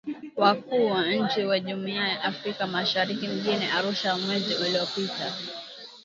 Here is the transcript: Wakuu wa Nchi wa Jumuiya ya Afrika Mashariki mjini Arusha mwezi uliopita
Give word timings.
Wakuu 0.35 0.85
wa 0.91 1.07
Nchi 1.13 1.45
wa 1.45 1.59
Jumuiya 1.59 2.07
ya 2.09 2.23
Afrika 2.23 2.67
Mashariki 2.67 3.27
mjini 3.27 3.65
Arusha 3.65 4.17
mwezi 4.17 4.55
uliopita 4.55 5.33